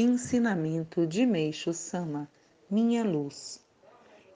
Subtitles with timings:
[0.00, 2.30] Ensinamento de Meixo Sama
[2.70, 3.60] Minha Luz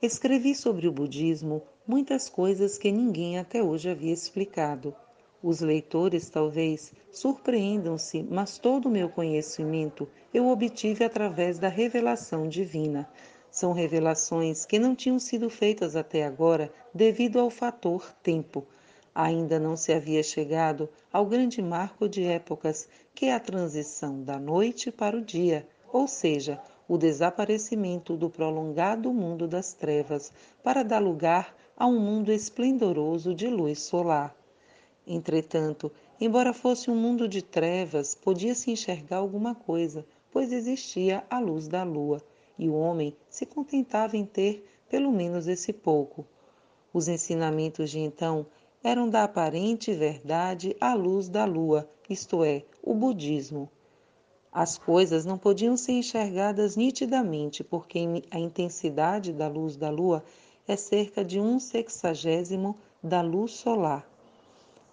[0.03, 4.93] Escrevi sobre o budismo muitas coisas que ninguém até hoje havia explicado.
[5.41, 13.09] Os leitores talvez surpreendam-se, mas todo o meu conhecimento eu obtive através da revelação divina.
[13.49, 18.67] São revelações que não tinham sido feitas até agora devido ao fator tempo.
[19.15, 24.39] Ainda não se havia chegado ao grande marco de épocas, que é a transição da
[24.39, 26.59] noite para o dia, ou seja,
[26.89, 33.49] o desaparecimento do prolongado mundo das trevas para dar lugar a um mundo esplendoroso de
[33.49, 34.35] luz solar.
[35.07, 41.69] Entretanto, embora fosse um mundo de trevas, podia-se enxergar alguma coisa, pois existia a luz
[41.69, 42.23] da lua,
[42.59, 46.25] e o homem se contentava em ter pelo menos esse pouco.
[46.93, 48.47] Os ensinamentos de então
[48.85, 53.71] eram da aparente verdade à luz da lua, isto é, o budismo.
[54.51, 57.99] As coisas não podiam ser enxergadas nitidamente, porque
[58.31, 60.25] a intensidade da luz da lua
[60.67, 64.07] é cerca de um sexagésimo da luz solar.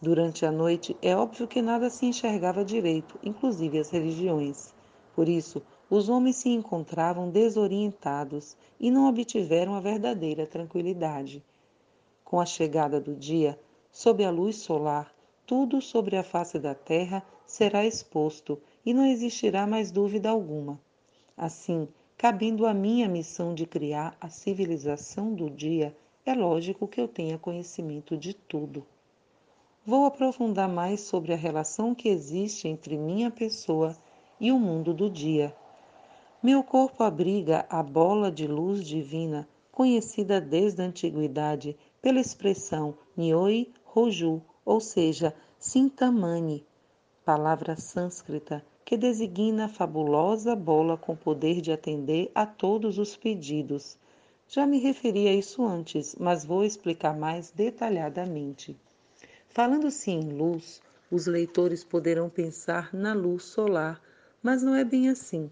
[0.01, 4.73] Durante a noite é óbvio que nada se enxergava direito, inclusive as religiões.
[5.13, 11.43] Por isso, os homens se encontravam desorientados e não obtiveram a verdadeira tranquilidade.
[12.23, 13.59] Com a chegada do dia,
[13.91, 15.13] Sob a luz solar,
[15.45, 20.79] tudo sobre a face da terra será exposto e não existirá mais dúvida alguma.
[21.35, 25.95] Assim, cabendo a minha missão de criar a civilização do dia,
[26.25, 28.85] é lógico que eu tenha conhecimento de tudo.
[29.85, 33.97] Vou aprofundar mais sobre a relação que existe entre minha pessoa
[34.39, 35.55] e o mundo do dia.
[36.43, 43.71] Meu corpo abriga a bola de luz divina, conhecida desde a antiguidade pela expressão Nyoi
[43.91, 46.63] Roju, ou seja, Sintamani,
[47.25, 53.97] palavra sânscrita que designa a fabulosa bola com poder de atender a todos os pedidos.
[54.47, 58.77] Já me referi a isso antes, mas vou explicar mais detalhadamente.
[59.47, 63.99] Falando-se em luz, os leitores poderão pensar na luz solar,
[64.43, 65.49] mas não é bem assim.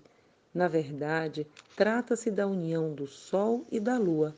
[0.53, 4.35] Na verdade, trata-se da união do Sol e da Lua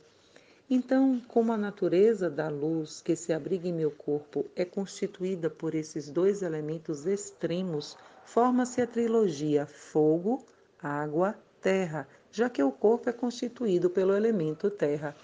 [0.72, 5.74] então, como a natureza da luz que se abriga em meu corpo é constituída por
[5.74, 10.44] esses dois elementos extremos, forma-se a trilogia fogo,
[10.80, 15.16] água, terra, já que o corpo é constituído pelo elemento terra.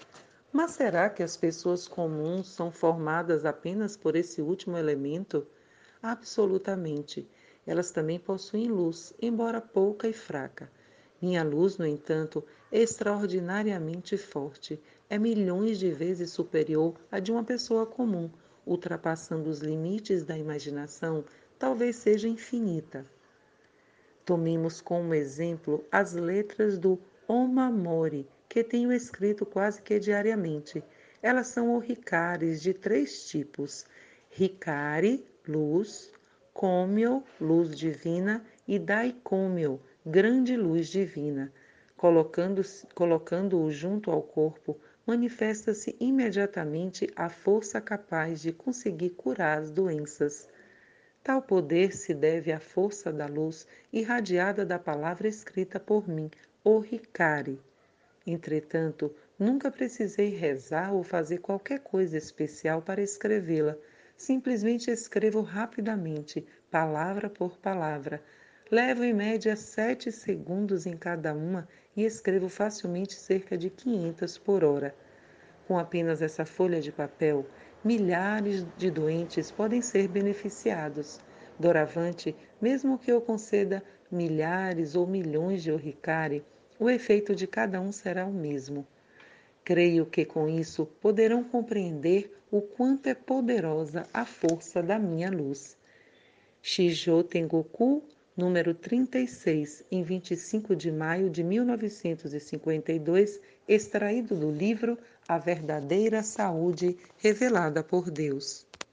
[0.53, 5.47] Mas será que as pessoas comuns são formadas apenas por esse último elemento?
[6.03, 7.25] Absolutamente.
[7.65, 10.69] Elas também possuem luz, embora pouca e fraca.
[11.23, 17.45] Minha luz, no entanto, é extraordinariamente forte, é milhões de vezes superior à de uma
[17.45, 18.31] pessoa comum,
[18.67, 21.25] ultrapassando os limites da imaginação,
[21.59, 23.07] talvez seja infinita.
[24.25, 30.83] Tomemos como exemplo as letras do Omamori, que tenho escrito quase que diariamente.
[31.23, 33.87] Elas são orricares de três tipos:
[34.31, 36.13] Ricari, luz,
[36.53, 41.53] Komyo, luz divina, e Daikomyo, grande luz divina.
[41.97, 42.65] Colocando-o
[42.95, 50.49] colocando junto ao corpo, manifesta-se imediatamente a força capaz de conseguir curar as doenças.
[51.23, 56.29] Tal poder se deve à força da luz irradiada da palavra escrita por mim,
[56.65, 57.61] o Ricari.
[58.27, 63.77] Entretanto, nunca precisei rezar ou fazer qualquer coisa especial para escrevê-la.
[64.17, 68.21] Simplesmente escrevo rapidamente, palavra por palavra,
[68.69, 74.65] Levo em média sete segundos em cada uma e escrevo facilmente cerca de 500 por
[74.65, 74.93] hora.
[75.69, 77.47] Com apenas essa folha de papel,
[77.85, 81.21] milhares de doentes podem ser beneficiados.
[81.57, 86.45] Doravante, mesmo que eu conceda milhares ou milhões de orricari,
[86.77, 88.85] o efeito de cada um será o mesmo.
[89.63, 95.79] Creio que com isso poderão compreender o quanto é poderosa a força da minha luz.
[96.61, 98.03] Shijo Tengoku
[98.37, 107.83] número 36, em 25 de maio de 1952, extraído do livro A Verdadeira Saúde Revelada
[107.83, 108.66] por Deus.